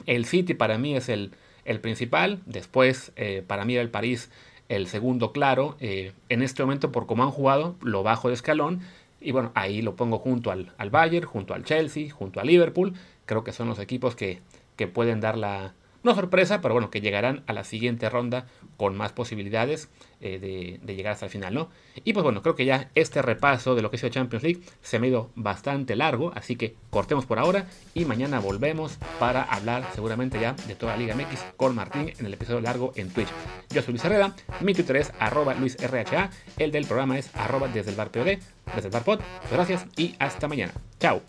el 0.06 0.26
City 0.26 0.54
para 0.54 0.78
mí 0.78 0.94
es 0.94 1.08
el, 1.08 1.32
principal. 1.80 2.40
Después, 2.46 3.12
eh, 3.16 3.42
para 3.46 3.64
mí, 3.64 3.76
el 3.76 3.90
París 3.90 4.30
el 4.68 4.86
segundo 4.86 5.32
claro. 5.32 5.76
Eh, 5.80 6.12
en 6.28 6.42
este 6.42 6.62
momento, 6.62 6.92
por 6.92 7.06
cómo 7.06 7.22
han 7.22 7.30
jugado, 7.30 7.76
lo 7.82 8.02
bajo 8.02 8.28
de 8.28 8.34
escalón. 8.34 8.80
Y 9.20 9.32
bueno, 9.32 9.50
ahí 9.54 9.80
lo 9.82 9.96
pongo 9.96 10.18
junto 10.18 10.50
al, 10.50 10.72
al 10.76 10.90
Bayern, 10.90 11.26
junto 11.26 11.54
al 11.54 11.64
Chelsea, 11.64 12.12
junto 12.12 12.40
al 12.40 12.46
Liverpool. 12.46 12.94
Creo 13.24 13.42
que 13.42 13.52
son 13.52 13.68
los 13.68 13.78
equipos 13.78 14.14
que, 14.14 14.40
que 14.76 14.86
pueden 14.86 15.20
dar 15.20 15.38
la, 15.38 15.72
no 16.02 16.14
sorpresa, 16.14 16.60
pero 16.60 16.74
bueno, 16.74 16.90
que 16.90 17.00
llegarán 17.00 17.42
a 17.46 17.52
la 17.52 17.64
siguiente 17.64 18.08
ronda 18.08 18.46
con 18.76 18.96
más 18.96 19.12
posibilidades 19.12 19.88
eh, 20.20 20.78
de, 20.82 20.94
llegar 20.94 21.12
hasta 21.12 21.26
el 21.26 21.30
final, 21.30 21.54
¿no? 21.54 21.68
Y 22.04 22.12
pues 22.12 22.24
bueno, 22.24 22.42
creo 22.42 22.54
que 22.54 22.64
ya 22.64 22.90
este 22.94 23.20
repaso 23.22 23.74
de 23.74 23.82
lo 23.82 23.90
que 23.90 23.96
es 23.96 24.02
la 24.02 24.10
Champions 24.10 24.42
League 24.42 24.60
se 24.80 24.98
me 24.98 25.06
ha 25.06 25.10
ido 25.10 25.30
bastante 25.34 25.94
largo, 25.94 26.32
así 26.34 26.56
que 26.56 26.74
cortemos 26.90 27.26
por 27.26 27.38
ahora 27.38 27.66
y 27.94 28.04
mañana 28.06 28.40
volvemos 28.40 28.98
para 29.18 29.42
hablar 29.42 29.86
seguramente 29.94 30.40
ya 30.40 30.54
de 30.54 30.74
toda 30.74 30.92
la 30.92 30.98
Liga 30.98 31.14
MX 31.14 31.44
con 31.56 31.74
Martín 31.74 32.12
en 32.18 32.26
el 32.26 32.34
episodio 32.34 32.60
largo 32.60 32.92
en 32.96 33.10
Twitch. 33.10 33.28
Yo 33.70 33.82
soy 33.82 33.92
Luis 33.92 34.04
Herrera, 34.04 34.34
mi 34.60 34.74
Twitter 34.74 34.96
es 34.96 35.12
arroba 35.18 35.54
luisrha, 35.54 36.30
el 36.56 36.72
del 36.72 36.86
programa 36.86 37.18
es 37.18 37.30
arroba 37.34 37.68
desde 37.68 37.90
el 37.90 37.96
bar 37.96 38.10
POD, 38.10 38.38
desde 38.74 38.86
el 38.86 38.90
bar 38.90 39.04
pod. 39.04 39.20
Gracias 39.50 39.86
y 39.96 40.14
hasta 40.18 40.48
mañana. 40.48 40.72
Chao. 40.98 41.22